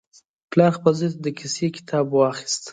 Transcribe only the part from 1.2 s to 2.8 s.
د کیسې کتاب واخیست.